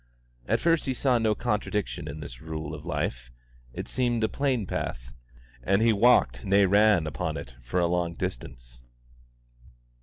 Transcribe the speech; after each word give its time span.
At 0.47 0.59
first 0.59 0.87
he 0.87 0.95
saw 0.95 1.19
no 1.19 1.35
contradiction 1.35 2.07
in 2.07 2.21
this 2.21 2.41
rule 2.41 2.73
of 2.73 2.87
life; 2.87 3.29
it 3.71 3.87
seemed 3.87 4.23
a 4.23 4.27
plain 4.27 4.65
path, 4.65 5.13
and 5.61 5.79
he 5.79 5.93
walked, 5.93 6.43
nay 6.43 6.65
ran, 6.65 7.05
upon 7.05 7.37
it 7.37 7.53
for 7.61 7.79
a 7.79 7.85
long 7.85 8.15
distance. 8.15 8.81